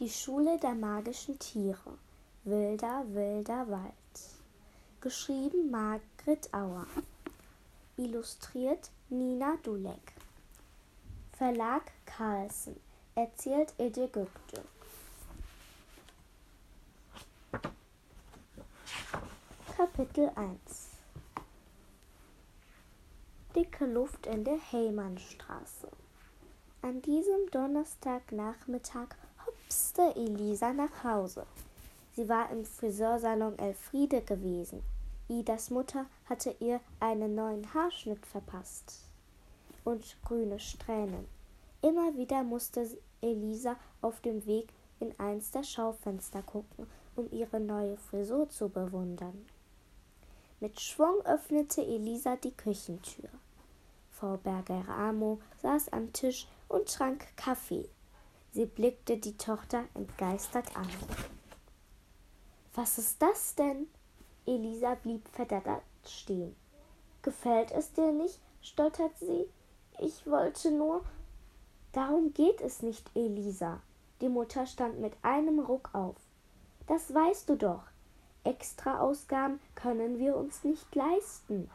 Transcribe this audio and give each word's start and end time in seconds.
Die 0.00 0.08
Schule 0.08 0.58
der 0.58 0.74
magischen 0.74 1.38
Tiere. 1.38 1.98
Wilder, 2.44 3.04
wilder 3.08 3.68
Wald. 3.68 3.92
Geschrieben 5.02 5.70
Margret 5.70 6.48
Auer. 6.54 6.86
Illustriert 7.98 8.90
Nina 9.10 9.58
Dulek. 9.62 10.14
Verlag 11.32 11.82
Carlsen. 12.06 12.80
Erzählt 13.14 13.74
Ede 13.76 14.08
Gökte. 14.08 14.62
Kapitel 19.76 20.30
1 20.34 20.88
Dicke 23.54 23.84
Luft 23.84 24.26
in 24.26 24.44
der 24.44 24.60
Heymannstraße. 24.72 25.90
An 26.80 27.02
diesem 27.02 27.50
Donnerstagnachmittag 27.50 29.08
hopste 29.70 30.16
Elisa 30.16 30.72
nach 30.72 31.04
Hause. 31.04 31.46
Sie 32.16 32.28
war 32.28 32.50
im 32.50 32.64
Friseursalon 32.64 33.56
Elfriede 33.56 34.20
gewesen. 34.20 34.82
Idas 35.28 35.70
Mutter 35.70 36.06
hatte 36.28 36.56
ihr 36.58 36.80
einen 36.98 37.36
neuen 37.36 37.72
Haarschnitt 37.72 38.26
verpasst 38.26 39.04
und 39.84 40.16
grüne 40.24 40.58
Strähnen. 40.58 41.28
Immer 41.82 42.16
wieder 42.16 42.42
musste 42.42 42.84
Elisa 43.20 43.76
auf 44.02 44.20
dem 44.22 44.44
Weg 44.44 44.72
in 44.98 45.14
eins 45.20 45.52
der 45.52 45.62
Schaufenster 45.62 46.42
gucken, 46.42 46.88
um 47.14 47.30
ihre 47.30 47.60
neue 47.60 47.96
Frisur 47.96 48.48
zu 48.48 48.68
bewundern. 48.68 49.46
Mit 50.58 50.80
Schwung 50.80 51.24
öffnete 51.24 51.82
Elisa 51.82 52.34
die 52.34 52.56
Küchentür. 52.56 53.30
Frau 54.10 54.36
Berger-Amo 54.36 55.38
saß 55.62 55.92
am 55.92 56.12
Tisch 56.12 56.48
und 56.66 56.92
trank 56.92 57.24
Kaffee. 57.36 57.88
Sie 58.52 58.66
blickte 58.66 59.16
die 59.16 59.36
Tochter 59.36 59.84
entgeistert 59.94 60.76
an. 60.76 60.88
Was 62.74 62.98
ist 62.98 63.22
das 63.22 63.54
denn? 63.54 63.86
Elisa 64.46 64.94
blieb 64.96 65.28
verdattert 65.28 65.82
stehen. 66.04 66.56
Gefällt 67.22 67.70
es 67.70 67.92
dir 67.92 68.12
nicht? 68.12 68.40
stottert 68.62 69.16
sie. 69.18 69.46
Ich 70.00 70.26
wollte 70.26 70.70
nur. 70.70 71.04
Darum 71.92 72.32
geht 72.32 72.60
es 72.60 72.82
nicht, 72.82 73.10
Elisa. 73.14 73.80
Die 74.20 74.28
Mutter 74.28 74.66
stand 74.66 75.00
mit 75.00 75.12
einem 75.22 75.60
Ruck 75.60 75.90
auf. 75.92 76.16
Das 76.86 77.14
weißt 77.14 77.48
du 77.48 77.56
doch. 77.56 77.82
Extraausgaben 78.44 79.60
können 79.74 80.18
wir 80.18 80.36
uns 80.36 80.64
nicht 80.64 80.94
leisten. 80.94 81.70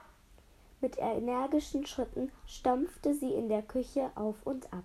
Mit 0.82 0.98
energischen 0.98 1.86
Schritten 1.86 2.32
stampfte 2.48 3.14
sie 3.14 3.34
in 3.34 3.50
der 3.50 3.62
Küche 3.62 4.12
auf 4.16 4.36
und 4.46 4.72
ab. 4.74 4.84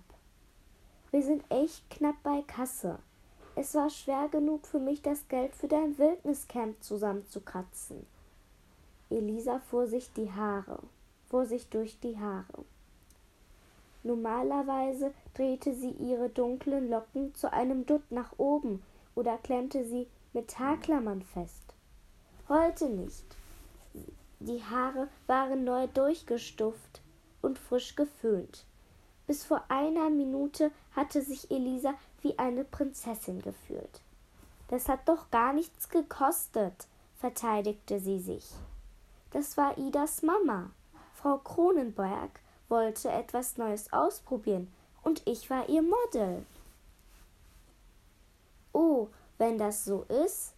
Wir 1.11 1.23
sind 1.23 1.43
echt 1.49 1.89
knapp 1.89 2.15
bei 2.23 2.41
Kasse. 2.47 2.97
Es 3.55 3.75
war 3.75 3.89
schwer 3.89 4.29
genug 4.29 4.65
für 4.65 4.79
mich, 4.79 5.01
das 5.01 5.27
Geld 5.27 5.53
für 5.53 5.67
dein 5.67 5.97
Wildniscamp 5.97 6.81
zusammenzukratzen. 6.81 8.05
Elisa 9.09 9.59
fuhr 9.59 9.87
sich 9.87 10.13
die 10.13 10.31
Haare, 10.31 10.79
fuhr 11.27 11.45
sich 11.45 11.67
durch 11.67 11.99
die 11.99 12.17
Haare. 12.17 12.63
Normalerweise 14.03 15.13
drehte 15.33 15.75
sie 15.75 15.91
ihre 15.91 16.29
dunklen 16.29 16.89
Locken 16.89 17.35
zu 17.35 17.51
einem 17.51 17.85
Dutt 17.85 18.09
nach 18.09 18.31
oben 18.37 18.81
oder 19.13 19.37
klemmte 19.37 19.83
sie 19.83 20.07
mit 20.31 20.57
Haarklammern 20.57 21.23
fest. 21.23 21.73
Heute 22.47 22.87
nicht. 22.87 23.25
Die 24.39 24.63
Haare 24.63 25.09
waren 25.27 25.65
neu 25.65 25.87
durchgestufft 25.87 27.01
und 27.41 27.59
frisch 27.59 27.97
geföhnt. 27.97 28.65
Bis 29.31 29.45
vor 29.45 29.63
einer 29.69 30.09
Minute 30.09 30.73
hatte 30.93 31.21
sich 31.21 31.49
Elisa 31.51 31.93
wie 32.21 32.37
eine 32.37 32.65
Prinzessin 32.65 33.41
gefühlt. 33.41 34.01
Das 34.67 34.89
hat 34.89 35.07
doch 35.07 35.31
gar 35.31 35.53
nichts 35.53 35.87
gekostet, 35.87 36.85
verteidigte 37.15 38.01
sie 38.01 38.19
sich. 38.19 38.45
Das 39.31 39.55
war 39.55 39.77
Idas 39.77 40.21
Mama. 40.21 40.71
Frau 41.13 41.37
Kronenberg 41.37 42.41
wollte 42.67 43.09
etwas 43.09 43.55
Neues 43.55 43.93
ausprobieren 43.93 44.69
und 45.01 45.25
ich 45.25 45.49
war 45.49 45.69
ihr 45.69 45.81
Model. 45.81 46.45
Oh, 48.73 49.07
wenn 49.37 49.57
das 49.57 49.85
so 49.85 50.03
ist. 50.09 50.55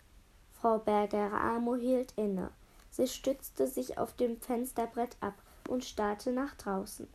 Frau 0.59 0.79
Berger-Amo 0.79 1.75
hielt 1.75 2.13
inne. 2.15 2.49
Sie 2.89 3.07
stützte 3.07 3.67
sich 3.67 3.99
auf 3.99 4.13
dem 4.13 4.41
Fensterbrett 4.41 5.15
ab 5.21 5.35
und 5.69 5.85
starrte 5.85 6.31
nach 6.31 6.55
draußen. 6.55 7.07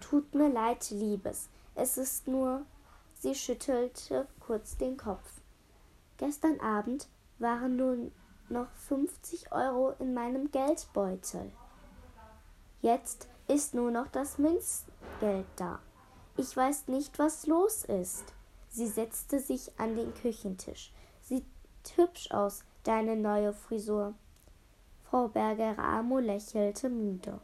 Tut 0.00 0.34
mir 0.34 0.48
leid, 0.48 0.90
Liebes. 0.90 1.48
Es 1.74 1.96
ist 1.96 2.26
nur. 2.26 2.62
Sie 3.14 3.34
schüttelte 3.34 4.26
kurz 4.40 4.76
den 4.76 4.96
Kopf. 4.96 5.40
Gestern 6.16 6.58
Abend 6.60 7.08
waren 7.38 7.76
nur 7.76 8.10
noch 8.48 8.70
50 8.88 9.52
Euro 9.52 9.94
in 9.98 10.14
meinem 10.14 10.50
Geldbeutel. 10.50 11.52
Jetzt 12.82 13.28
ist 13.46 13.74
nur 13.74 13.90
noch 13.90 14.08
das 14.08 14.38
Münzgeld 14.38 15.46
da. 15.56 15.80
Ich 16.36 16.56
weiß 16.56 16.88
nicht, 16.88 17.18
was 17.18 17.46
los 17.46 17.84
ist. 17.84 18.24
Sie 18.68 18.86
setzte 18.86 19.40
sich 19.40 19.78
an 19.78 19.96
den 19.96 20.14
Küchentisch. 20.14 20.92
Sieht 21.20 21.44
hübsch 21.96 22.30
aus, 22.30 22.64
deine 22.84 23.16
neue 23.16 23.52
Frisur. 23.52 24.14
Frau 25.04 25.28
Berger-Amo 25.28 26.18
lächelte 26.20 26.88
müde. 26.88 27.40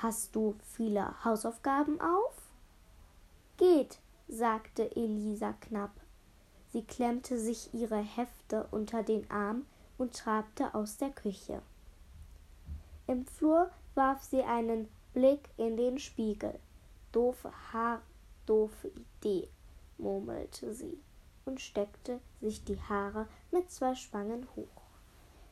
Hast 0.00 0.36
du 0.36 0.54
viele 0.62 1.24
Hausaufgaben 1.24 2.00
auf? 2.00 2.36
Geht, 3.56 3.98
sagte 4.28 4.94
Elisa 4.94 5.54
knapp. 5.54 5.90
Sie 6.72 6.84
klemmte 6.84 7.36
sich 7.36 7.74
ihre 7.74 7.98
Hefte 7.98 8.68
unter 8.70 9.02
den 9.02 9.28
Arm 9.28 9.66
und 9.96 10.14
trabte 10.14 10.72
aus 10.72 10.98
der 10.98 11.10
Küche. 11.10 11.62
Im 13.08 13.26
Flur 13.26 13.70
warf 13.96 14.22
sie 14.22 14.44
einen 14.44 14.88
Blick 15.14 15.48
in 15.56 15.76
den 15.76 15.98
Spiegel. 15.98 16.60
Doofe 17.10 17.50
Haar, 17.72 18.00
doofe 18.46 18.92
Idee, 19.20 19.48
murmelte 19.96 20.74
sie 20.74 20.96
und 21.44 21.60
steckte 21.60 22.20
sich 22.40 22.62
die 22.62 22.80
Haare 22.80 23.26
mit 23.50 23.68
zwei 23.72 23.96
Spangen 23.96 24.46
hoch. 24.54 24.82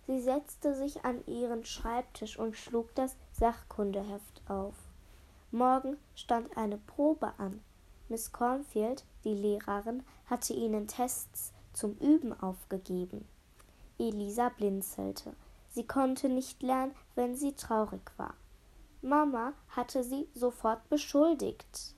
Sie 0.06 0.20
setzte 0.20 0.76
sich 0.76 1.04
an 1.04 1.26
ihren 1.26 1.64
Schreibtisch 1.64 2.38
und 2.38 2.56
schlug 2.56 2.94
das 2.94 3.16
Sachkundeheft 3.38 4.40
auf. 4.48 4.74
Morgen 5.50 5.98
stand 6.14 6.56
eine 6.56 6.78
Probe 6.78 7.34
an. 7.36 7.60
Miss 8.08 8.32
Cornfield, 8.32 9.04
die 9.24 9.34
Lehrerin, 9.34 10.04
hatte 10.24 10.54
ihnen 10.54 10.88
Tests 10.88 11.52
zum 11.74 11.98
Üben 11.98 12.32
aufgegeben. 12.40 13.28
Elisa 13.98 14.48
blinzelte. 14.48 15.34
Sie 15.68 15.86
konnte 15.86 16.30
nicht 16.30 16.62
lernen, 16.62 16.94
wenn 17.14 17.34
sie 17.34 17.52
traurig 17.52 18.10
war. 18.16 18.32
Mama 19.02 19.52
hatte 19.68 20.02
sie 20.02 20.28
sofort 20.32 20.88
beschuldigt. 20.88 21.94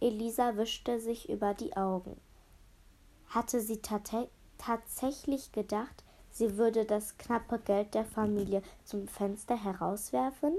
Elisa 0.00 0.56
wischte 0.56 0.98
sich 0.98 1.28
über 1.28 1.52
die 1.52 1.76
Augen. 1.76 2.18
Hatte 3.26 3.60
sie 3.60 3.82
tatsächlich 4.56 5.52
gedacht, 5.52 6.04
sie 6.30 6.56
würde 6.56 6.86
das 6.86 7.18
knappe 7.18 7.58
Geld 7.58 7.92
der 7.92 8.06
Familie 8.06 8.62
zum 8.84 9.08
Fenster 9.08 9.62
herauswerfen? 9.62 10.54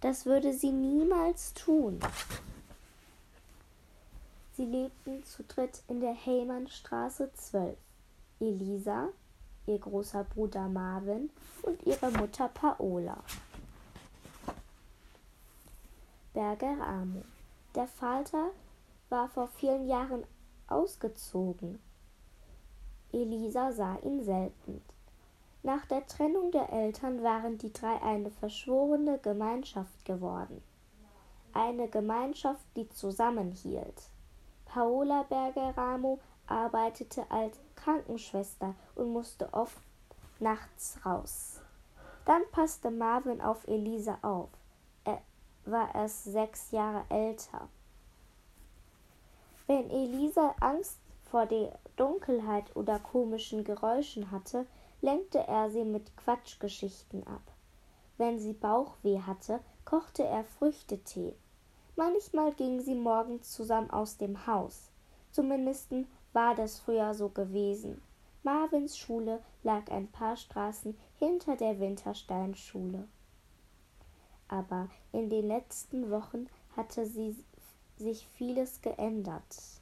Das 0.00 0.26
würde 0.26 0.52
sie 0.52 0.72
niemals 0.72 1.54
tun. 1.54 2.00
Sie 4.52 4.64
lebten 4.64 5.24
zu 5.24 5.42
dritt 5.44 5.82
in 5.88 6.00
der 6.00 6.14
Heymannstraße 6.14 7.30
12. 7.34 7.76
Elisa, 8.40 9.08
ihr 9.66 9.78
großer 9.78 10.24
Bruder 10.24 10.68
Marvin 10.68 11.30
und 11.62 11.86
ihre 11.86 12.10
Mutter 12.10 12.48
Paola. 12.48 13.22
Berger 16.32 16.86
Amo. 16.86 17.22
Der 17.74 17.86
Vater 17.86 18.50
war 19.08 19.28
vor 19.28 19.48
vielen 19.48 19.88
Jahren 19.88 20.24
ausgezogen. 20.68 21.78
Elisa 23.12 23.72
sah 23.72 23.98
ihn 24.00 24.22
selten. 24.24 24.82
Nach 25.66 25.84
der 25.86 26.06
Trennung 26.06 26.52
der 26.52 26.72
Eltern 26.72 27.24
waren 27.24 27.58
die 27.58 27.72
drei 27.72 28.00
eine 28.00 28.30
verschworene 28.30 29.18
Gemeinschaft 29.18 30.04
geworden. 30.04 30.62
Eine 31.52 31.88
Gemeinschaft, 31.88 32.64
die 32.76 32.88
zusammenhielt. 32.88 34.00
Paola 34.66 35.24
Bergeramo 35.24 36.20
arbeitete 36.46 37.28
als 37.32 37.58
Krankenschwester 37.74 38.76
und 38.94 39.10
musste 39.12 39.52
oft 39.52 39.82
nachts 40.38 41.00
raus. 41.04 41.60
Dann 42.26 42.42
passte 42.52 42.92
Marvin 42.92 43.40
auf 43.40 43.66
Elisa 43.66 44.18
auf. 44.22 44.50
Er 45.02 45.20
war 45.64 45.92
erst 45.96 46.26
sechs 46.26 46.70
Jahre 46.70 47.02
älter. 47.08 47.66
Wenn 49.66 49.90
Elisa 49.90 50.54
Angst 50.60 51.00
vor 51.28 51.44
der 51.46 51.76
Dunkelheit 51.96 52.76
oder 52.76 53.00
komischen 53.00 53.64
Geräuschen 53.64 54.30
hatte, 54.30 54.64
lenkte 55.00 55.38
er 55.38 55.70
sie 55.70 55.84
mit 55.84 56.16
Quatschgeschichten 56.16 57.26
ab. 57.26 57.52
Wenn 58.18 58.38
sie 58.38 58.52
Bauchweh 58.52 59.20
hatte, 59.20 59.60
kochte 59.84 60.24
er 60.24 60.44
Früchtetee. 60.44 61.34
Manchmal 61.96 62.52
gingen 62.52 62.80
sie 62.80 62.94
morgens 62.94 63.52
zusammen 63.52 63.90
aus 63.90 64.16
dem 64.16 64.46
Haus. 64.46 64.90
Zumindest 65.30 65.92
war 66.32 66.54
das 66.54 66.78
früher 66.78 67.14
so 67.14 67.28
gewesen. 67.28 68.00
Marvins 68.42 68.96
Schule 68.96 69.42
lag 69.62 69.90
ein 69.90 70.08
paar 70.08 70.36
Straßen 70.36 70.96
hinter 71.18 71.56
der 71.56 71.80
Wintersteinschule. 71.80 73.08
Aber 74.48 74.88
in 75.12 75.28
den 75.28 75.48
letzten 75.48 76.10
Wochen 76.10 76.46
hatte 76.76 77.06
sie 77.06 77.34
sich 77.96 78.26
vieles 78.28 78.82
geändert. 78.82 79.75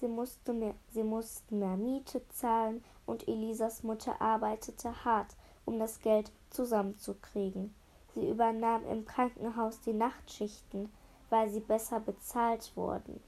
Sie, 0.00 0.08
musste 0.08 0.52
mehr, 0.52 0.74
sie 0.92 1.02
mussten 1.02 1.58
mehr 1.58 1.76
Miete 1.76 2.22
zahlen 2.28 2.84
und 3.06 3.26
Elisas 3.26 3.82
Mutter 3.82 4.20
arbeitete 4.20 5.04
hart, 5.04 5.34
um 5.64 5.78
das 5.78 6.00
Geld 6.00 6.30
zusammenzukriegen. 6.50 7.74
Sie 8.14 8.28
übernahm 8.28 8.86
im 8.86 9.04
Krankenhaus 9.04 9.80
die 9.80 9.92
Nachtschichten, 9.92 10.92
weil 11.30 11.50
sie 11.50 11.60
besser 11.60 12.00
bezahlt 12.00 12.72
wurden. 12.76 13.20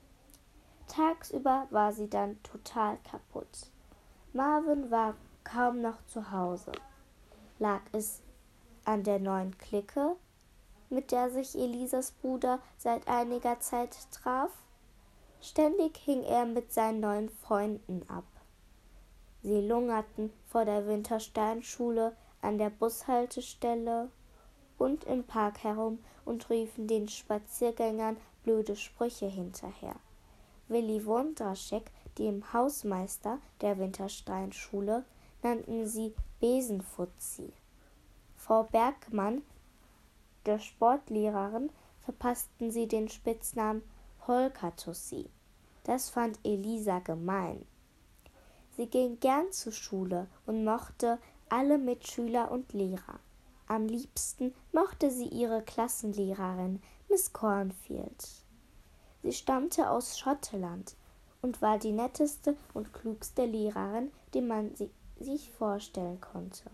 Tagsüber 0.86 1.66
war 1.70 1.92
sie 1.92 2.08
dann 2.08 2.42
total 2.42 2.98
kaputt. 3.08 3.70
Marvin 4.32 4.90
war 4.90 5.14
kaum 5.44 5.80
noch 5.80 6.04
zu 6.06 6.30
Hause. 6.30 6.72
Lag 7.58 7.80
es 7.92 8.22
an 8.84 9.02
der 9.02 9.18
neuen 9.18 9.56
Clique, 9.58 10.16
mit 10.88 11.12
der 11.12 11.30
sich 11.30 11.56
Elisas 11.56 12.12
Bruder 12.12 12.60
seit 12.78 13.06
einiger 13.08 13.60
Zeit 13.60 13.96
traf? 14.12 14.50
Ständig 15.42 15.96
hing 15.96 16.22
er 16.22 16.44
mit 16.44 16.72
seinen 16.72 17.00
neuen 17.00 17.28
Freunden 17.30 18.02
ab. 18.08 18.24
Sie 19.42 19.60
lungerten 19.60 20.30
vor 20.46 20.66
der 20.66 20.86
Wintersteinschule 20.86 22.14
an 22.42 22.58
der 22.58 22.68
Bushaltestelle 22.68 24.10
und 24.76 25.04
im 25.04 25.24
Park 25.24 25.64
herum 25.64 25.98
und 26.26 26.50
riefen 26.50 26.86
den 26.86 27.08
Spaziergängern 27.08 28.18
blöde 28.42 28.76
Sprüche 28.76 29.26
hinterher. 29.26 29.96
Willi 30.68 31.04
Wondraschek, 31.06 31.90
dem 32.18 32.52
Hausmeister 32.52 33.38
der 33.62 33.78
Wintersteinschule, 33.78 35.04
nannten 35.42 35.86
sie 35.86 36.14
Besenfutzi. 36.38 37.52
Frau 38.36 38.64
Bergmann, 38.64 39.42
der 40.44 40.58
Sportlehrerin, 40.58 41.70
verpassten 42.00 42.70
sie 42.70 42.88
den 42.88 43.08
Spitznamen 43.08 43.82
Polkatussi. 44.30 45.28
Das 45.82 46.08
fand 46.08 46.38
Elisa 46.44 47.00
gemein. 47.00 47.66
Sie 48.76 48.86
ging 48.86 49.18
gern 49.18 49.50
zur 49.50 49.72
Schule 49.72 50.28
und 50.46 50.62
mochte 50.62 51.18
alle 51.48 51.78
Mitschüler 51.78 52.52
und 52.52 52.72
Lehrer. 52.72 53.18
Am 53.66 53.88
liebsten 53.88 54.54
mochte 54.70 55.10
sie 55.10 55.26
ihre 55.26 55.62
Klassenlehrerin, 55.62 56.80
Miss 57.08 57.32
Cornfield. 57.32 58.24
Sie 59.24 59.32
stammte 59.32 59.90
aus 59.90 60.16
Schottland 60.16 60.94
und 61.42 61.60
war 61.60 61.80
die 61.80 61.90
netteste 61.90 62.56
und 62.72 62.92
klugste 62.92 63.46
Lehrerin, 63.46 64.12
die 64.32 64.42
man 64.42 64.70
sich 65.18 65.50
vorstellen 65.50 66.20
konnte. 66.20 66.70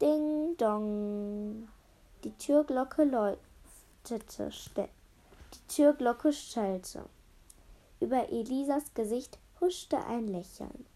Ding 0.00 0.56
dong. 0.56 1.68
Die 2.24 2.32
Türglocke 2.38 3.04
läutete, 3.04 4.50
Türglocke 5.68 6.32
schallte. 6.32 7.04
Über 8.00 8.30
Elisas 8.30 8.94
Gesicht 8.94 9.38
huschte 9.60 9.98
ein 10.06 10.26
Lächeln, 10.26 10.86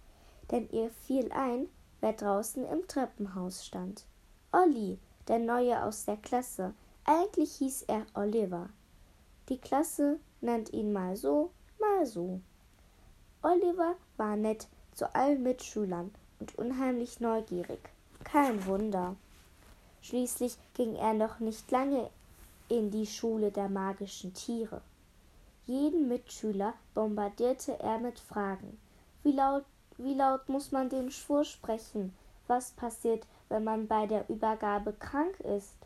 denn 0.50 0.68
ihr 0.70 0.90
fiel 0.90 1.30
ein, 1.32 1.68
wer 2.00 2.14
draußen 2.14 2.64
im 2.66 2.86
Treppenhaus 2.88 3.64
stand. 3.64 4.04
Olli, 4.50 4.98
der 5.28 5.38
Neue 5.38 5.82
aus 5.84 6.04
der 6.04 6.16
Klasse. 6.16 6.74
Eigentlich 7.04 7.52
hieß 7.56 7.82
er 7.88 8.06
Oliver. 8.14 8.68
Die 9.48 9.58
Klasse 9.58 10.18
nennt 10.40 10.72
ihn 10.72 10.92
mal 10.92 11.16
so, 11.16 11.50
mal 11.80 12.06
so. 12.06 12.40
Oliver 13.42 13.96
war 14.16 14.36
nett 14.36 14.68
zu 14.94 15.12
allen 15.14 15.42
Mitschülern 15.42 16.12
und 16.38 16.56
unheimlich 16.58 17.20
neugierig. 17.20 17.80
Kein 18.24 18.64
Wunder. 18.66 19.16
Schließlich 20.00 20.56
ging 20.74 20.94
er 20.94 21.14
noch 21.14 21.40
nicht 21.40 21.70
lange 21.70 22.10
in 22.72 22.90
die 22.90 23.06
Schule 23.06 23.50
der 23.50 23.68
magischen 23.68 24.32
Tiere. 24.32 24.80
Jeden 25.66 26.08
Mitschüler 26.08 26.72
bombardierte 26.94 27.78
er 27.78 27.98
mit 27.98 28.18
Fragen. 28.18 28.80
Wie 29.22 29.32
laut, 29.32 29.66
wie 29.98 30.14
laut 30.14 30.48
muss 30.48 30.72
man 30.72 30.88
den 30.88 31.10
Schwur 31.10 31.44
sprechen? 31.44 32.14
Was 32.46 32.70
passiert, 32.70 33.26
wenn 33.50 33.62
man 33.62 33.88
bei 33.88 34.06
der 34.06 34.28
Übergabe 34.30 34.94
krank 34.94 35.38
ist? 35.40 35.76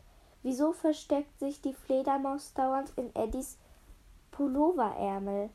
Wieso 0.43 0.71
versteckt 0.71 1.37
sich 1.39 1.61
die 1.61 1.73
Fledermaus 1.73 2.53
dauernd 2.53 2.93
in 2.95 3.13
Eddies 3.17 3.57
Pulloverärmel? 4.31 5.49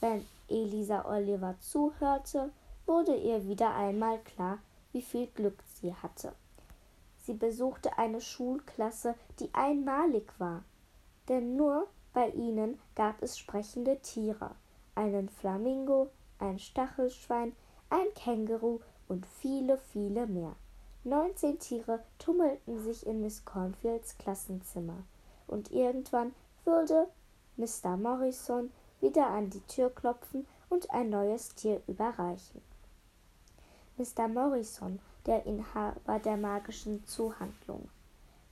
Wenn 0.00 0.26
Elisa 0.48 1.04
Oliver 1.04 1.56
zuhörte, 1.60 2.50
wurde 2.86 3.14
ihr 3.14 3.46
wieder 3.46 3.74
einmal 3.74 4.18
klar, 4.20 4.60
wie 4.92 5.02
viel 5.02 5.26
Glück 5.26 5.62
sie 5.74 5.94
hatte. 5.94 6.32
Sie 7.22 7.34
besuchte 7.34 7.98
eine 7.98 8.20
Schulklasse, 8.20 9.14
die 9.38 9.54
einmalig 9.54 10.32
war, 10.38 10.64
denn 11.28 11.56
nur 11.56 11.86
bei 12.12 12.30
ihnen 12.30 12.78
gab 12.94 13.22
es 13.22 13.38
sprechende 13.38 14.00
Tiere, 14.00 14.50
einen 14.96 15.28
Flamingo, 15.28 16.10
ein 16.38 16.58
Stachelschwein, 16.58 17.54
ein 17.90 18.06
Känguru 18.14 18.80
und 19.08 19.24
viele, 19.24 19.78
viele 19.78 20.26
mehr. 20.26 20.56
Neunzehn 21.04 21.58
Tiere 21.58 22.02
tummelten 22.18 22.82
sich 22.82 23.06
in 23.06 23.20
Miss 23.20 23.44
Cornfields 23.44 24.18
Klassenzimmer, 24.18 25.04
und 25.46 25.70
irgendwann 25.70 26.34
würde 26.64 27.06
Mr. 27.56 27.96
Morrison 27.96 28.72
wieder 29.00 29.28
an 29.28 29.50
die 29.50 29.60
Tür 29.66 29.90
klopfen 29.90 30.46
und 30.70 30.90
ein 30.90 31.10
neues 31.10 31.54
Tier 31.54 31.82
überreichen. 31.86 32.62
Mr. 33.96 34.26
Morrison, 34.26 35.00
der 35.26 35.46
Inhaber 35.46 36.18
der 36.18 36.36
magischen 36.36 37.04
Zuhandlung. 37.06 37.88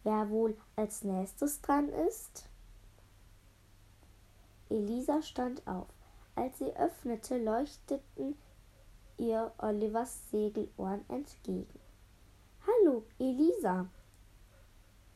Wer 0.02 0.30
wohl 0.30 0.56
als 0.76 1.04
nächstes 1.04 1.60
dran 1.60 1.88
ist? 1.88 2.48
Elisa 4.68 5.20
stand 5.22 5.66
auf. 5.66 5.88
Als 6.36 6.58
sie 6.58 6.74
öffnete, 6.76 7.38
leuchteten 7.42 8.36
ihr 9.18 9.52
Olivers 9.58 10.30
Segelohren 10.30 11.04
entgegen. 11.08 11.78
Hallo, 12.66 13.04
Elisa. 13.18 13.88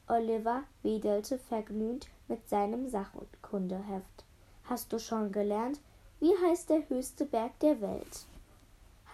Oliver 0.07 0.65
wedelte 0.83 1.39
vergnügt 1.39 2.09
mit 2.29 2.47
seinem 2.49 2.89
Sachkundeheft. 2.89 4.25
Hast 4.65 4.93
du 4.93 4.99
schon 4.99 5.33
gelernt, 5.33 5.81
wie 6.21 6.33
heißt 6.45 6.69
der 6.69 6.89
höchste 6.89 7.25
Berg 7.25 7.59
der 7.61 7.81
Welt? 7.81 8.27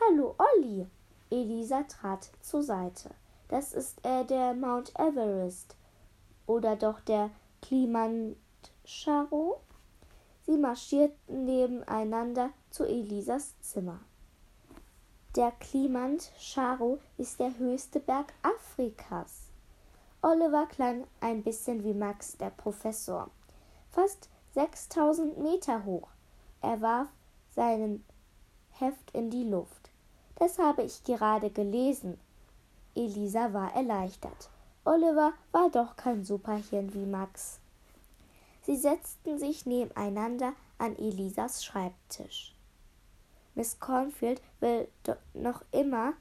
Hallo, 0.00 0.34
Olli. 0.38 0.86
Elisa 1.30 1.84
trat 1.84 2.30
zur 2.40 2.62
Seite. 2.62 3.10
Das 3.48 3.72
ist 3.72 4.04
äh, 4.04 4.24
der 4.24 4.54
Mount 4.54 4.92
Everest. 4.98 5.76
Oder 6.46 6.76
doch 6.76 7.00
der 7.00 7.30
Kilimanjaro? 7.62 9.60
Sie 10.42 10.56
marschierten 10.56 11.44
nebeneinander 11.44 12.50
zu 12.70 12.84
Elisas 12.84 13.54
Zimmer. 13.60 14.00
Der 15.36 15.52
Kilimanjaro 15.52 16.98
ist 17.16 17.38
der 17.38 17.56
höchste 17.56 18.00
Berg 18.00 18.32
Afrikas. 18.42 19.50
Oliver 20.22 20.66
klang 20.66 21.06
ein 21.20 21.42
bisschen 21.44 21.84
wie 21.84 21.94
Max, 21.94 22.36
der 22.36 22.50
Professor. 22.50 23.30
Fast 23.90 24.28
6000 24.54 25.38
Meter 25.38 25.84
hoch. 25.84 26.08
Er 26.60 26.80
warf 26.80 27.08
seinen 27.50 28.04
Heft 28.70 29.12
in 29.12 29.30
die 29.30 29.44
Luft. 29.44 29.79
Das 30.40 30.58
habe 30.58 30.82
ich 30.82 31.04
gerade 31.04 31.50
gelesen. 31.50 32.18
Elisa 32.94 33.52
war 33.52 33.74
erleichtert. 33.76 34.48
Oliver 34.86 35.34
war 35.52 35.68
doch 35.68 35.96
kein 35.96 36.24
Superhirn 36.24 36.94
wie 36.94 37.04
Max. 37.04 37.60
Sie 38.62 38.76
setzten 38.76 39.38
sich 39.38 39.66
nebeneinander 39.66 40.54
an 40.78 40.96
Elisas 40.96 41.62
Schreibtisch. 41.62 42.54
Miss 43.54 43.78
Cornfield 43.80 44.40
will 44.60 44.88
noch 45.34 45.62
immer 45.72 46.14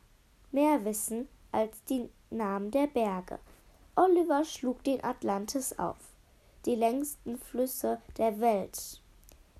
mehr 0.51 0.83
wissen 0.83 1.29
als 1.53 1.81
die 1.85 2.09
Namen 2.29 2.71
der 2.71 2.87
Berge. 2.87 3.39
Oliver 3.95 4.43
schlug 4.43 4.83
den 4.83 5.01
Atlantis 5.01 5.79
auf, 5.79 5.95
die 6.65 6.75
längsten 6.75 7.37
Flüsse 7.37 8.01
der 8.17 8.41
Welt, 8.41 9.01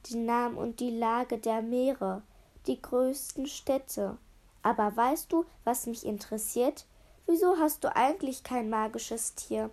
die 0.08 0.18
Namen 0.18 0.58
und 0.58 0.82
die 0.82 0.98
Lage 0.98 1.38
der 1.38 1.62
Meere, 1.62 2.24
die 2.68 2.82
größten 2.82 3.48
Städte. 3.48 4.18
Aber 4.62 4.96
weißt 4.96 5.32
du, 5.32 5.46
was 5.64 5.88
mich 5.88 6.06
interessiert? 6.06 6.86
Wieso 7.26 7.58
hast 7.58 7.84
du 7.84 7.96
eigentlich 7.96 8.44
kein 8.44 8.70
magisches 8.70 9.36
Tier? 9.36 9.70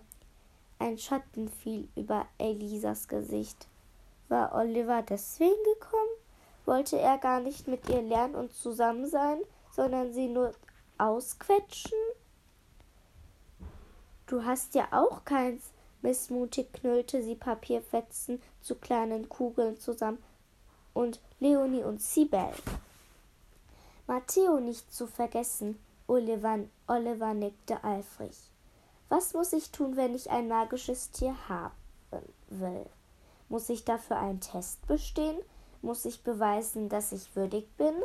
Ein 0.79 0.97
Schatten 0.97 1.49
fiel 1.49 1.87
über 1.95 2.27
Elisas 2.37 3.07
Gesicht. 3.07 3.67
War 4.29 4.53
Oliver 4.53 5.01
deswegen 5.01 5.63
gekommen? 5.73 6.17
Wollte 6.65 6.99
er 6.99 7.17
gar 7.17 7.39
nicht 7.39 7.67
mit 7.67 7.89
ihr 7.89 8.01
lernen 8.01 8.35
und 8.35 8.53
zusammen 8.53 9.07
sein, 9.07 9.39
sondern 9.71 10.13
sie 10.13 10.27
nur 10.27 10.53
ausquetschen? 10.97 11.97
Du 14.27 14.43
hast 14.43 14.75
ja 14.75 14.87
auch 14.91 15.23
keins. 15.23 15.71
Missmutig 16.01 16.71
knüllte 16.73 17.23
sie 17.23 17.35
Papierfetzen 17.35 18.41
zu 18.61 18.75
kleinen 18.75 19.29
Kugeln 19.29 19.79
zusammen 19.79 20.21
und 20.93 21.19
Leonie 21.39 21.83
und 21.83 22.01
Sibel. 22.01 22.51
Matteo 24.07 24.61
nicht 24.61 24.93
zu 24.93 25.05
vergessen, 25.05 25.77
Oliver, 26.07 26.59
Oliver 26.87 27.33
nickte 27.33 27.83
eifrig. 27.83 28.37
Was 29.09 29.33
muss 29.33 29.51
ich 29.51 29.71
tun, 29.71 29.97
wenn 29.97 30.15
ich 30.15 30.31
ein 30.31 30.47
magisches 30.47 31.11
Tier 31.11 31.35
haben 31.49 31.75
will? 32.47 32.85
Muss 33.49 33.67
ich 33.67 33.83
dafür 33.83 34.17
einen 34.17 34.39
Test 34.39 34.87
bestehen? 34.87 35.37
Muss 35.81 36.05
ich 36.05 36.23
beweisen, 36.23 36.87
dass 36.87 37.11
ich 37.11 37.35
würdig 37.35 37.67
bin? 37.77 37.95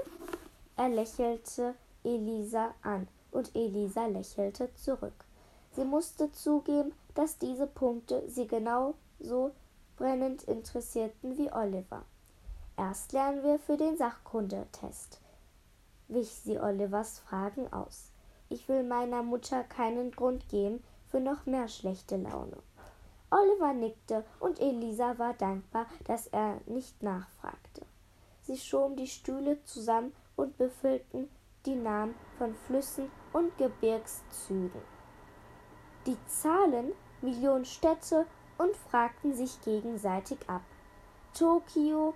Er 0.77 0.89
lächelte 0.89 1.75
Elisa 2.03 2.75
an 2.83 3.07
und 3.31 3.55
Elisa 3.55 4.07
lächelte 4.07 4.75
zurück. 4.75 5.25
Sie 5.77 5.85
musste 5.85 6.33
zugeben, 6.33 6.93
dass 7.15 7.39
diese 7.39 7.69
Punkte 7.69 8.29
sie 8.29 8.49
genauso 8.49 9.53
brennend 9.97 10.43
interessierten 10.45 11.39
wie 11.39 11.53
Oliver. 11.53 12.05
Erst 12.77 13.13
lernen 13.13 13.45
wir 13.45 13.61
für 13.61 13.77
den 13.77 13.97
Sachkundetest, 13.97 15.21
wich 16.15 16.31
sie 16.31 16.59
Olivers 16.59 17.19
Fragen 17.21 17.73
aus. 17.73 18.13
Ich 18.49 18.69
will 18.69 18.83
meiner 18.83 19.23
Mutter 19.23 19.65
keinen 19.65 20.11
Grund 20.11 20.49
geben 20.49 20.83
für 21.09 21.21
noch 21.21 21.47
mehr 21.47 21.69
schlechte 21.69 22.17
Laune. 22.17 22.59
Oliver 23.31 23.73
nickte 23.73 24.25
und 24.41 24.61
Elisa 24.61 25.19
war 25.19 25.33
dankbar, 25.35 25.87
dass 26.05 26.27
er 26.27 26.61
nicht 26.67 27.03
nachfragte. 27.03 27.87
Sie 28.43 28.59
schoben 28.59 28.97
die 28.97 29.07
Stühle 29.07 29.63
zusammen 29.65 30.13
und 30.37 30.59
befüllten 30.59 31.31
die 31.65 31.77
Namen 31.77 32.15
von 32.37 32.55
Flüssen 32.55 33.11
und 33.33 33.57
Gebirgszügen. 33.57 34.83
Die 36.07 36.19
Zahlen, 36.27 36.93
Millionen 37.23 37.65
Städte 37.65 38.27
und 38.59 38.77
fragten 38.77 39.33
sich 39.35 39.61
gegenseitig 39.63 40.39
ab. 40.49 40.63
Tokio, 41.33 42.15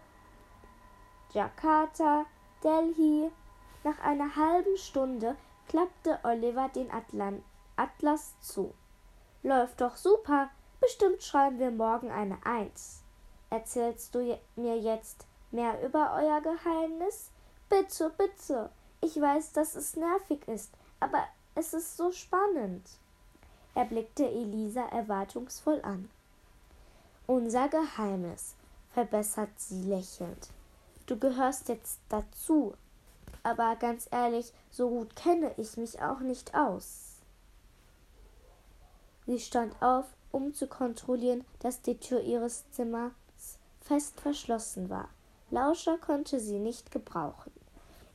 Jakarta, 1.32 2.26
Delhi. 2.62 3.30
Nach 3.86 4.00
einer 4.00 4.34
halben 4.34 4.76
Stunde 4.76 5.36
klappte 5.68 6.18
Oliver 6.24 6.68
den 6.70 6.90
Atlan 6.90 7.40
Atlas 7.76 8.34
zu. 8.40 8.74
Läuft 9.44 9.80
doch 9.80 9.94
super. 9.94 10.50
Bestimmt 10.80 11.22
schreiben 11.22 11.60
wir 11.60 11.70
morgen 11.70 12.10
eine 12.10 12.44
Eins. 12.44 13.04
Erzählst 13.48 14.12
du 14.12 14.40
mir 14.56 14.76
jetzt 14.76 15.28
mehr 15.52 15.80
über 15.86 16.16
euer 16.16 16.40
Geheimnis? 16.40 17.30
Bitte, 17.68 18.10
bitte. 18.18 18.70
Ich 19.02 19.20
weiß, 19.20 19.52
dass 19.52 19.76
es 19.76 19.94
nervig 19.94 20.48
ist, 20.48 20.72
aber 20.98 21.22
es 21.54 21.72
ist 21.72 21.96
so 21.96 22.10
spannend. 22.10 22.90
Er 23.76 23.84
blickte 23.84 24.28
Elisa 24.28 24.82
erwartungsvoll 24.88 25.80
an. 25.82 26.10
Unser 27.28 27.68
Geheimnis, 27.68 28.56
verbessert 28.94 29.50
sie 29.54 29.84
lächelnd. 29.84 30.48
Du 31.06 31.16
gehörst 31.16 31.68
jetzt 31.68 32.00
dazu. 32.08 32.74
Aber 33.46 33.76
ganz 33.76 34.08
ehrlich, 34.10 34.52
so 34.72 34.88
gut 34.88 35.14
kenne 35.14 35.54
ich 35.56 35.76
mich 35.76 36.02
auch 36.02 36.18
nicht 36.18 36.56
aus. 36.56 37.20
Sie 39.24 39.38
stand 39.38 39.80
auf, 39.80 40.06
um 40.32 40.52
zu 40.52 40.66
kontrollieren, 40.66 41.44
dass 41.60 41.80
die 41.80 41.96
Tür 41.96 42.22
ihres 42.22 42.68
Zimmers 42.72 43.12
fest 43.80 44.20
verschlossen 44.20 44.90
war. 44.90 45.10
Lauscher 45.52 45.96
konnte 45.96 46.40
sie 46.40 46.58
nicht 46.58 46.90
gebrauchen. 46.90 47.52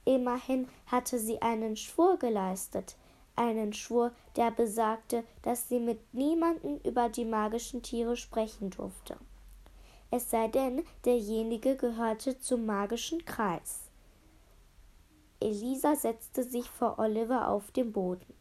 Immerhin 0.04 0.68
hatte 0.88 1.18
sie 1.18 1.42
einen 1.42 1.78
Schwur 1.78 2.20
geleistet, 2.20 2.98
einen 3.38 3.72
Schwur, 3.72 4.12
der 4.36 4.52
besagte, 4.52 5.24
dass 5.44 5.70
sie 5.70 5.80
mit 5.80 6.14
niemanden 6.14 6.82
über 6.82 7.08
die 7.08 7.24
magischen 7.24 7.82
Tiere 7.82 8.18
sprechen 8.18 8.70
durfte. 8.70 9.16
Es 10.10 10.30
sei 10.30 10.50
denn, 10.50 10.84
derjenige 11.06 11.78
gehörte 11.78 12.38
zum 12.42 12.66
magischen 12.66 13.24
Kreis. 13.24 13.91
Elisa 15.42 15.96
setzte 15.96 16.44
sich 16.44 16.70
vor 16.70 17.00
Oliver 17.00 17.48
auf 17.50 17.72
den 17.72 17.92
Boden. 17.92 18.34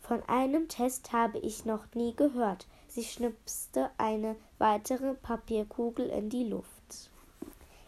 Von 0.00 0.22
einem 0.22 0.68
Test 0.68 1.12
habe 1.12 1.38
ich 1.38 1.64
noch 1.64 1.84
nie 1.94 2.14
gehört. 2.14 2.66
Sie 2.88 3.04
schnipste 3.04 3.90
eine 3.98 4.36
weitere 4.58 5.14
Papierkugel 5.14 6.08
in 6.08 6.30
die 6.30 6.44
Luft. 6.44 7.10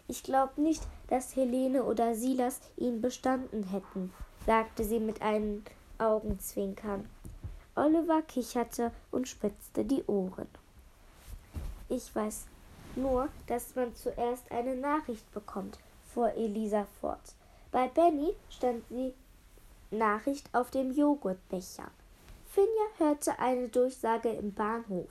Ich 0.08 0.22
glaube 0.22 0.60
nicht, 0.60 0.82
dass 1.08 1.34
Helene 1.34 1.82
oder 1.84 2.14
Silas 2.14 2.60
ihn 2.76 3.00
bestanden 3.00 3.64
hätten, 3.64 4.12
sagte 4.44 4.84
sie 4.84 5.00
mit 5.00 5.22
einem 5.22 5.64
Augenzwinkern. 5.98 7.08
Oliver 7.74 8.22
kicherte 8.22 8.92
und 9.10 9.28
spitzte 9.28 9.84
die 9.84 10.04
Ohren. 10.04 10.48
Ich 11.88 12.14
weiß 12.14 12.46
nur, 12.96 13.28
dass 13.46 13.74
man 13.74 13.94
zuerst 13.94 14.50
eine 14.50 14.76
Nachricht 14.76 15.30
bekommt, 15.32 15.78
fuhr 16.12 16.32
Elisa 16.34 16.86
fort. 17.00 17.34
Bei 17.76 17.88
Benny 17.88 18.34
stand 18.48 18.84
die 18.88 19.12
Nachricht 19.90 20.48
auf 20.54 20.70
dem 20.70 20.92
Joghurtbecher. 20.92 21.90
Finja 22.46 22.86
hörte 22.96 23.38
eine 23.38 23.68
Durchsage 23.68 24.30
im 24.30 24.54
Bahnhof. 24.54 25.10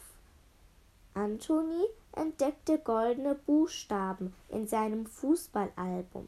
Anthony 1.13 1.85
entdeckte 2.13 2.79
goldene 2.79 3.35
Buchstaben 3.35 4.33
in 4.49 4.67
seinem 4.67 5.05
Fußballalbum. 5.05 6.27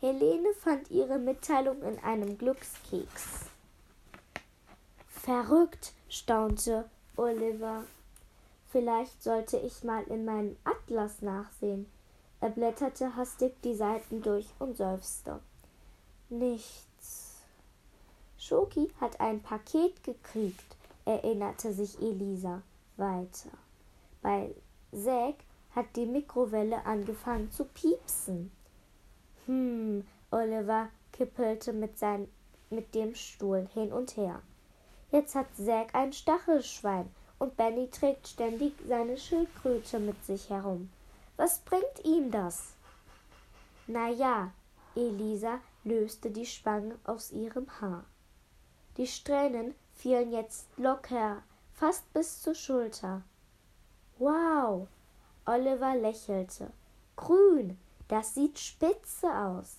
Helene 0.00 0.52
fand 0.54 0.90
ihre 0.90 1.20
Mitteilung 1.20 1.80
in 1.82 1.96
einem 2.00 2.36
Glückskeks. 2.36 3.44
Verrückt, 5.06 5.92
staunte 6.08 6.90
Oliver. 7.14 7.84
Vielleicht 8.72 9.22
sollte 9.22 9.58
ich 9.58 9.84
mal 9.84 10.02
in 10.08 10.24
meinen 10.24 10.56
Atlas 10.64 11.22
nachsehen. 11.22 11.86
Er 12.40 12.50
blätterte 12.50 13.14
hastig 13.14 13.54
die 13.62 13.76
Seiten 13.76 14.22
durch 14.22 14.48
und 14.58 14.76
seufzte. 14.76 15.38
Nichts. 16.30 17.42
Schoki 18.36 18.90
hat 19.00 19.18
ein 19.20 19.42
Paket 19.42 20.04
gekriegt, 20.04 20.76
erinnerte 21.06 21.72
sich 21.72 21.98
Elisa 22.00 22.62
weiter. 22.98 23.50
Bei 24.20 24.54
Zack 24.92 25.36
hat 25.74 25.86
die 25.96 26.06
Mikrowelle 26.06 26.84
angefangen 26.84 27.50
zu 27.50 27.64
piepsen. 27.64 28.50
Hm, 29.46 30.04
Oliver 30.30 30.88
kippelte 31.12 31.72
mit, 31.72 31.98
sein, 31.98 32.28
mit 32.68 32.94
dem 32.94 33.14
Stuhl 33.14 33.66
hin 33.72 33.92
und 33.92 34.16
her. 34.16 34.42
Jetzt 35.10 35.34
hat 35.34 35.46
Zack 35.56 35.94
ein 35.94 36.12
Stachelschwein 36.12 37.08
und 37.38 37.56
Benny 37.56 37.88
trägt 37.88 38.28
ständig 38.28 38.74
seine 38.86 39.16
Schildkröte 39.16 39.98
mit 39.98 40.22
sich 40.24 40.50
herum. 40.50 40.90
Was 41.38 41.60
bringt 41.60 42.04
ihm 42.04 42.30
das? 42.30 42.74
Na 43.86 44.10
ja, 44.10 44.52
Elisa 44.94 45.60
löste 45.84 46.30
die 46.30 46.46
Spange 46.46 46.98
aus 47.04 47.32
ihrem 47.32 47.66
Haar. 47.80 48.04
Die 48.96 49.06
Strähnen 49.06 49.74
fielen 49.94 50.32
jetzt 50.32 50.66
locker, 50.76 51.42
fast 51.72 52.12
bis 52.12 52.42
zur 52.42 52.54
Schulter. 52.54 53.22
Wow! 54.18 54.88
Oliver 55.46 55.94
lächelte. 55.96 56.70
Grün, 57.16 57.78
das 58.08 58.34
sieht 58.34 58.58
spitze 58.58 59.28
aus. 59.32 59.78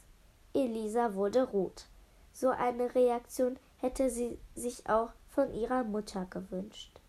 Elisa 0.54 1.14
wurde 1.14 1.44
rot. 1.44 1.86
So 2.34 2.50
eine 2.50 2.96
Reaktion 2.96 3.58
hätte 3.78 4.10
sie 4.10 4.40
sich 4.56 4.90
auch 4.90 5.10
von 5.30 5.54
ihrer 5.54 5.84
Mutter 5.84 6.26
gewünscht. 6.30 7.00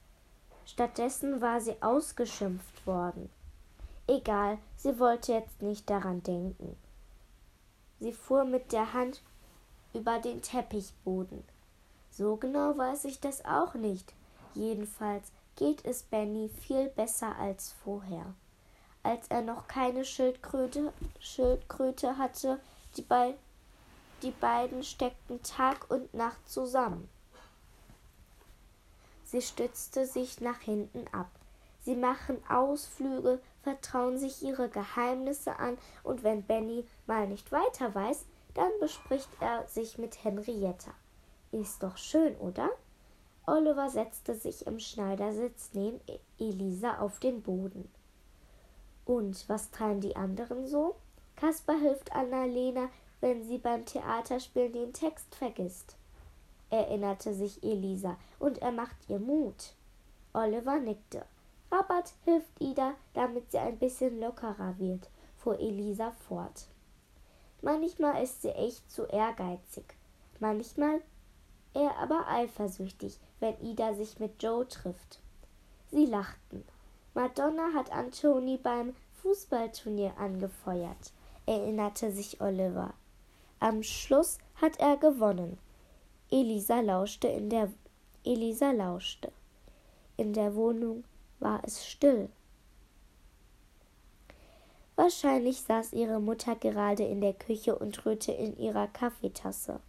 Stattdessen 0.66 1.40
war 1.40 1.60
sie 1.60 1.80
ausgeschimpft 1.80 2.86
worden. 2.86 3.30
Egal, 4.06 4.58
sie 4.76 4.98
wollte 4.98 5.32
jetzt 5.32 5.62
nicht 5.62 5.88
daran 5.88 6.22
denken. 6.22 6.76
Sie 8.00 8.12
fuhr 8.12 8.44
mit 8.44 8.72
der 8.72 8.92
Hand 8.94 9.22
über 9.92 10.18
den 10.18 10.42
Teppichboden. 10.42 11.44
So 12.10 12.36
genau 12.36 12.76
weiß 12.76 13.04
ich 13.04 13.20
das 13.20 13.44
auch 13.44 13.74
nicht. 13.74 14.14
Jedenfalls 14.54 15.30
geht 15.56 15.84
es 15.84 16.02
Benny 16.02 16.48
viel 16.48 16.88
besser 16.88 17.36
als 17.36 17.72
vorher. 17.84 18.34
Als 19.02 19.28
er 19.28 19.42
noch 19.42 19.68
keine 19.68 20.04
Schildkröte, 20.04 20.92
Schildkröte 21.20 22.18
hatte, 22.18 22.58
die, 22.96 23.02
bei, 23.02 23.34
die 24.22 24.32
beiden 24.32 24.82
steckten 24.82 25.42
Tag 25.42 25.90
und 25.90 26.12
Nacht 26.12 26.48
zusammen. 26.48 27.08
Sie 29.24 29.42
stützte 29.42 30.06
sich 30.06 30.40
nach 30.40 30.60
hinten 30.60 31.06
ab. 31.12 31.30
Sie 31.82 31.94
machen 31.94 32.42
Ausflüge, 32.48 33.40
vertrauen 33.62 34.18
sich 34.18 34.42
ihre 34.42 34.68
Geheimnisse 34.68 35.58
an, 35.58 35.78
und 36.02 36.22
wenn 36.22 36.42
Benny 36.42 36.84
mal 37.06 37.26
nicht 37.26 37.52
weiter 37.52 37.94
weiß, 37.94 38.24
dann 38.54 38.70
bespricht 38.80 39.30
er 39.40 39.66
sich 39.66 39.98
mit 39.98 40.24
Henrietta. 40.24 40.92
Ist 41.52 41.82
doch 41.82 41.96
schön, 41.96 42.36
oder? 42.36 42.70
Oliver 43.46 43.90
setzte 43.90 44.34
sich 44.34 44.66
im 44.66 44.78
Schneidersitz 44.78 45.70
neben 45.72 46.00
e- 46.06 46.20
Elisa 46.38 46.98
auf 46.98 47.18
den 47.18 47.42
Boden. 47.42 47.90
Und 49.04 49.48
was 49.48 49.70
treiben 49.70 50.00
die 50.00 50.14
anderen 50.14 50.66
so? 50.66 50.94
Kaspar 51.36 51.76
hilft 51.78 52.12
Annalena, 52.12 52.90
wenn 53.20 53.44
sie 53.44 53.58
beim 53.58 53.84
Theaterspielen 53.84 54.72
den 54.72 54.92
Text 54.92 55.34
vergisst, 55.34 55.96
erinnerte 56.70 57.34
sich 57.34 57.62
Elisa, 57.62 58.16
und 58.38 58.58
er 58.58 58.72
macht 58.72 58.96
ihr 59.08 59.18
Mut. 59.18 59.74
Oliver 60.32 60.78
nickte. 60.78 61.24
Rabat 61.70 62.12
hilft 62.24 62.60
Ida, 62.60 62.94
damit 63.14 63.50
sie 63.50 63.58
ein 63.58 63.78
bisschen 63.78 64.20
lockerer 64.20 64.78
wird. 64.78 65.08
fuhr 65.36 65.58
Elisa 65.58 66.10
fort. 66.10 66.66
Manchmal 67.62 68.22
ist 68.22 68.42
sie 68.42 68.50
echt 68.50 68.90
zu 68.90 69.04
ehrgeizig, 69.06 69.84
manchmal 70.38 71.00
er 71.72 71.96
aber 71.98 72.26
eifersüchtig, 72.28 73.18
wenn 73.38 73.60
Ida 73.62 73.94
sich 73.94 74.18
mit 74.18 74.42
Joe 74.42 74.66
trifft. 74.66 75.20
Sie 75.90 76.06
lachten. 76.06 76.64
Madonna 77.14 77.72
hat 77.74 77.92
Antoni 77.92 78.56
beim 78.56 78.94
Fußballturnier 79.22 80.16
angefeuert, 80.18 81.12
erinnerte 81.46 82.12
sich 82.12 82.40
Oliver. 82.40 82.94
Am 83.60 83.82
Schluss 83.82 84.38
hat 84.54 84.78
er 84.80 84.96
gewonnen. 84.96 85.58
Elisa 86.30 86.80
lauschte 86.80 87.28
in 87.28 87.50
der 87.50 87.70
Elisa 88.24 88.70
lauschte. 88.72 89.32
In 90.16 90.32
der 90.32 90.54
Wohnung 90.54 91.04
war 91.40 91.60
es 91.64 91.86
still. 91.86 92.28
Wahrscheinlich 94.96 95.62
saß 95.62 95.94
ihre 95.94 96.20
Mutter 96.20 96.54
gerade 96.56 97.04
in 97.04 97.20
der 97.20 97.32
Küche 97.32 97.74
und 97.74 98.04
rührte 98.04 98.32
in 98.32 98.58
ihrer 98.58 98.86
Kaffeetasse. 98.86 99.80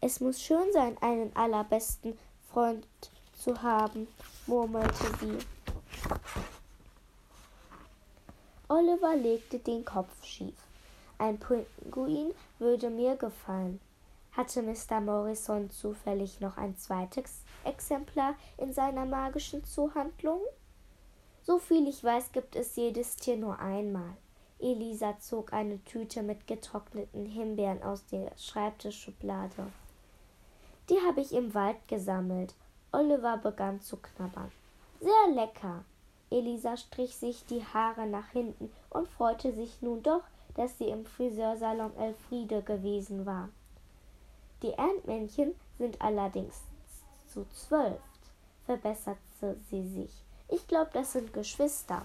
Es 0.00 0.20
muss 0.20 0.42
schön 0.42 0.72
sein, 0.72 0.96
einen 1.00 1.34
allerbesten 1.36 2.18
Freund 2.50 2.86
zu 3.38 3.62
haben, 3.62 4.08
murmelte 4.46 5.04
sie. 5.20 5.38
Oliver 8.68 9.16
legte 9.16 9.58
den 9.58 9.84
Kopf 9.84 10.24
schief. 10.24 10.54
Ein 11.18 11.38
Pinguin 11.38 12.32
würde 12.58 12.90
mir 12.90 13.16
gefallen. 13.16 13.80
Hatte 14.32 14.62
Mr. 14.62 15.00
Morrison 15.00 15.70
zufällig 15.70 16.40
noch 16.40 16.56
ein 16.56 16.76
zweites 16.76 17.42
Exemplar 17.64 18.34
in 18.58 18.72
seiner 18.72 19.04
magischen 19.04 19.64
Zuhandlung? 19.64 20.40
So 21.42 21.58
viel 21.58 21.88
ich 21.88 22.04
weiß, 22.04 22.32
gibt 22.32 22.54
es 22.54 22.76
jedes 22.76 23.16
Tier 23.16 23.36
nur 23.36 23.58
einmal. 23.58 24.16
Elisa 24.60 25.18
zog 25.18 25.52
eine 25.52 25.82
Tüte 25.84 26.22
mit 26.22 26.46
getrockneten 26.46 27.26
Himbeeren 27.26 27.82
aus 27.82 28.04
der 28.06 28.30
Schreibtischschublade. 28.36 29.72
Die 30.90 30.98
habe 31.06 31.20
ich 31.20 31.32
im 31.32 31.54
Wald 31.54 31.88
gesammelt. 31.88 32.54
Oliver 32.92 33.38
begann 33.38 33.80
zu 33.80 33.96
knabbern. 33.96 34.52
Sehr 35.00 35.34
lecker. 35.34 35.84
Elisa 36.30 36.76
strich 36.76 37.16
sich 37.16 37.44
die 37.46 37.64
Haare 37.64 38.06
nach 38.06 38.28
hinten 38.28 38.70
und 38.90 39.08
freute 39.08 39.52
sich 39.52 39.80
nun 39.82 40.02
doch, 40.02 40.22
dass 40.54 40.78
sie 40.78 40.88
im 40.88 41.04
Friseursalon 41.04 41.96
Elfriede 41.96 42.62
gewesen 42.62 43.24
war. 43.24 43.48
Die 44.62 44.72
Erdmännchen 44.72 45.54
sind 45.78 46.00
allerdings 46.02 46.62
zu 47.28 47.46
zwölf, 47.48 48.00
verbesserte 48.66 49.56
sie 49.70 49.86
sich. 49.88 50.12
Ich 50.48 50.66
glaube, 50.66 50.90
das 50.92 51.12
sind 51.12 51.32
Geschwister. 51.32 52.04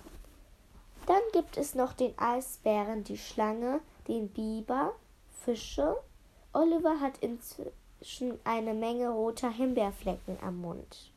Dann 1.05 1.21
gibt 1.33 1.57
es 1.57 1.75
noch 1.75 1.93
den 1.93 2.17
Eisbären, 2.17 3.03
die 3.03 3.17
Schlange, 3.17 3.81
den 4.07 4.29
Biber, 4.29 4.93
Fische. 5.43 5.97
Oliver 6.53 6.99
hat 6.99 7.17
inzwischen 7.19 8.39
eine 8.43 8.73
Menge 8.73 9.09
roter 9.09 9.51
Himbeerflecken 9.51 10.37
am 10.41 10.61
Mund. 10.61 11.11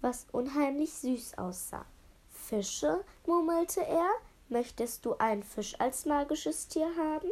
Was 0.00 0.26
unheimlich 0.32 0.92
süß 0.94 1.36
aussah. 1.38 1.84
Fische, 2.30 3.04
murmelte 3.26 3.84
er. 3.84 4.08
Möchtest 4.48 5.04
du 5.04 5.14
einen 5.18 5.42
Fisch 5.42 5.78
als 5.78 6.06
magisches 6.06 6.68
Tier 6.68 6.88
haben? 6.96 7.30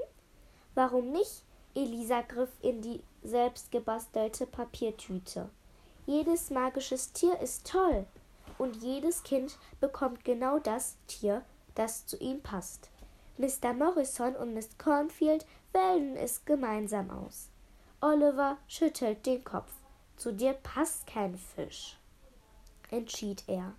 Warum 0.75 1.13
nicht? 1.13 1.43
Elisa 1.75 2.23
griff 2.23 2.51
in 2.63 2.81
die 2.83 3.03
selbstgebastelte 3.23 4.47
Papiertüte. 4.47 5.51
Jedes 6.07 6.51
magisches 6.51 7.13
Tier 7.13 7.39
ist 7.41 7.67
toll 7.67 8.07
und 8.59 8.77
jedes 8.77 9.23
Kind 9.23 9.59
bekommt 9.81 10.25
genau 10.25 10.59
das 10.59 10.97
Tier, 11.07 11.43
das 11.75 12.07
zu 12.07 12.17
ihm 12.19 12.43
passt. 12.43 12.91
Mr. 13.39 13.75
Morrison 13.75 14.35
und 14.37 14.55
Miss 14.55 14.79
Cornfield 14.79 15.45
wählen 15.73 16.17
es 16.17 16.45
gemeinsam 16.45 17.11
aus. 17.11 17.51
Oliver 18.01 18.57
schüttelt 18.67 19.27
den 19.27 19.45
Kopf. 19.45 19.73
Zu 20.17 20.33
dir 20.33 20.55
passt 20.55 21.07
kein 21.07 21.37
Fisch, 21.37 21.99
entschied 22.91 23.45
er. 23.47 23.75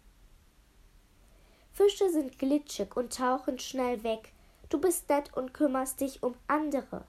Fische 1.78 2.10
sind 2.10 2.38
glitschig 2.40 2.98
und 2.98 3.16
tauchen 3.16 3.60
schnell 3.60 4.04
weg. 4.04 4.34
Du 4.70 4.82
bist 4.82 5.08
nett 5.10 5.38
und 5.38 5.54
kümmerst 5.54 6.02
dich 6.02 6.24
um 6.24 6.34
andere. 6.48 7.06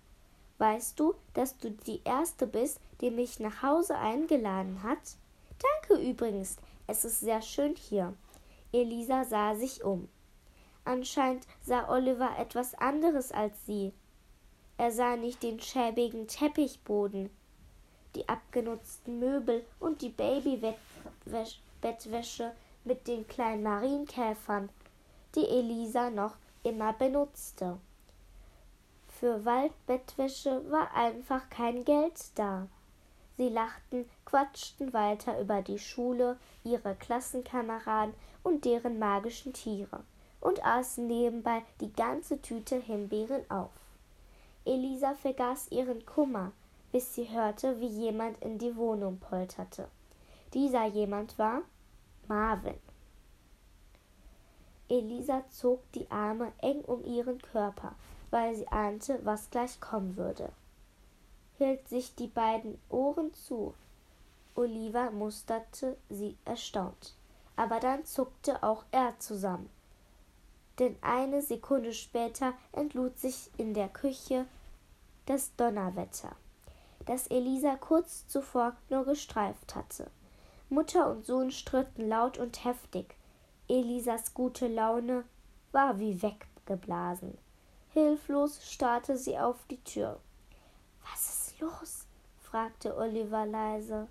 Weißt 0.58 1.00
du, 1.00 1.14
dass 1.32 1.56
du 1.56 1.70
die 1.70 2.02
Erste 2.04 2.46
bist, 2.46 2.78
die 3.00 3.10
mich 3.10 3.40
nach 3.40 3.62
Hause 3.62 3.96
eingeladen 3.96 4.82
hat? 4.82 4.98
Danke 5.58 5.94
übrigens. 6.02 6.58
Es 6.86 7.06
ist 7.06 7.20
sehr 7.20 7.40
schön 7.40 7.76
hier. 7.76 8.12
Elisa 8.70 9.24
sah 9.24 9.54
sich 9.54 9.84
um. 9.84 10.10
Anscheinend 10.84 11.46
sah 11.62 11.88
Oliver 11.88 12.38
etwas 12.38 12.74
anderes 12.74 13.32
als 13.32 13.64
sie. 13.64 13.94
Er 14.76 14.92
sah 14.92 15.16
nicht 15.16 15.42
den 15.42 15.60
schäbigen 15.60 16.28
Teppichboden, 16.28 17.30
die 18.14 18.28
abgenutzten 18.28 19.18
Möbel 19.18 19.64
und 19.80 20.02
die 20.02 20.10
Babybettwäsche 20.10 22.52
mit 22.88 23.06
den 23.06 23.28
kleinen 23.28 23.62
Marienkäfern, 23.62 24.70
die 25.34 25.46
Elisa 25.46 26.08
noch 26.10 26.36
immer 26.64 26.94
benutzte. 26.94 27.78
Für 29.06 29.44
Waldbettwäsche 29.44 30.62
war 30.70 30.92
einfach 30.94 31.50
kein 31.50 31.84
Geld 31.84 32.18
da. 32.34 32.66
Sie 33.36 33.50
lachten, 33.50 34.08
quatschten 34.24 34.92
weiter 34.92 35.38
über 35.38 35.60
die 35.62 35.78
Schule, 35.78 36.38
ihre 36.64 36.94
Klassenkameraden 36.94 38.14
und 38.42 38.64
deren 38.64 38.98
magischen 38.98 39.52
Tiere 39.52 40.02
und 40.40 40.64
aßen 40.64 41.06
nebenbei 41.06 41.62
die 41.80 41.92
ganze 41.92 42.40
Tüte 42.40 42.80
Himbeeren 42.80 43.48
auf. 43.50 43.70
Elisa 44.64 45.14
vergaß 45.14 45.70
ihren 45.72 46.06
Kummer, 46.06 46.52
bis 46.90 47.14
sie 47.14 47.28
hörte, 47.28 47.80
wie 47.80 47.86
jemand 47.86 48.42
in 48.42 48.58
die 48.58 48.76
Wohnung 48.76 49.18
polterte. 49.18 49.88
Dieser 50.54 50.86
jemand 50.86 51.38
war 51.38 51.62
Marvin. 52.28 52.78
Elisa 54.88 55.44
zog 55.50 55.80
die 55.92 56.10
Arme 56.10 56.52
eng 56.60 56.80
um 56.82 57.04
ihren 57.04 57.40
Körper 57.42 57.94
weil 58.30 58.54
sie 58.54 58.68
ahnte, 58.68 59.20
was 59.24 59.50
gleich 59.50 59.80
kommen 59.80 60.16
würde. 60.16 60.52
Hielt 61.56 61.88
sich 61.88 62.14
die 62.14 62.26
beiden 62.26 62.78
Ohren 62.88 63.32
zu. 63.34 63.74
Oliver 64.54 65.10
musterte 65.10 65.96
sie 66.08 66.36
erstaunt. 66.44 67.14
Aber 67.56 67.80
dann 67.80 68.04
zuckte 68.04 68.62
auch 68.62 68.84
er 68.92 69.18
zusammen. 69.18 69.68
Denn 70.78 70.96
eine 71.00 71.42
Sekunde 71.42 71.92
später 71.92 72.52
entlud 72.72 73.18
sich 73.18 73.50
in 73.56 73.74
der 73.74 73.88
Küche 73.88 74.46
das 75.26 75.54
Donnerwetter, 75.56 76.36
das 77.04 77.26
Elisa 77.26 77.74
kurz 77.74 78.28
zuvor 78.28 78.76
nur 78.88 79.04
gestreift 79.04 79.74
hatte. 79.74 80.08
Mutter 80.70 81.10
und 81.10 81.24
Sohn 81.24 81.50
stritten 81.50 82.08
laut 82.08 82.38
und 82.38 82.64
heftig. 82.64 83.14
Elisas 83.68 84.34
gute 84.34 84.68
Laune 84.68 85.24
war 85.72 85.98
wie 85.98 86.22
weggeblasen. 86.22 87.38
Hilflos 87.90 88.60
starrte 88.70 89.16
sie 89.16 89.38
auf 89.38 89.56
die 89.70 89.82
Tür. 89.84 90.20
Was 91.10 91.48
ist 91.50 91.60
los? 91.60 92.06
fragte 92.40 92.96
Oliver 92.96 93.46
leise. 93.46 94.08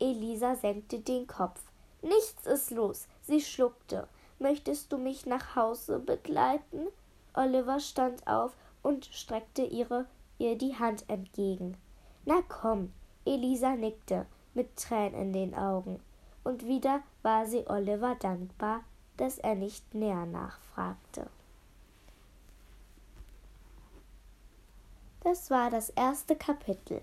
Elisa 0.00 0.54
senkte 0.56 1.00
den 1.00 1.26
Kopf. 1.26 1.60
Nichts 2.02 2.46
ist 2.46 2.70
los. 2.70 3.06
Sie 3.22 3.40
schluckte. 3.40 4.08
Möchtest 4.38 4.92
du 4.92 4.98
mich 4.98 5.26
nach 5.26 5.56
Hause 5.56 5.98
begleiten? 5.98 6.86
Oliver 7.34 7.80
stand 7.80 8.26
auf 8.26 8.52
und 8.82 9.06
streckte 9.06 9.62
ihre, 9.62 10.06
ihr 10.38 10.56
die 10.56 10.76
Hand 10.76 11.08
entgegen. 11.08 11.76
Na 12.24 12.42
komm. 12.48 12.92
Elisa 13.24 13.74
nickte, 13.74 14.26
mit 14.58 14.76
Tränen 14.76 15.14
in 15.14 15.32
den 15.32 15.54
Augen. 15.54 16.00
Und 16.42 16.66
wieder 16.66 17.00
war 17.22 17.46
sie 17.46 17.64
Oliver 17.68 18.16
dankbar, 18.16 18.80
dass 19.16 19.38
er 19.38 19.54
nicht 19.54 19.94
näher 19.94 20.26
nachfragte. 20.26 21.28
Das 25.20 25.48
war 25.50 25.70
das 25.70 25.90
erste 25.90 26.34
Kapitel. 26.34 27.02